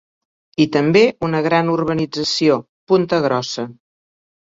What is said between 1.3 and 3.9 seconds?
gran urbanització, Punta Grossa.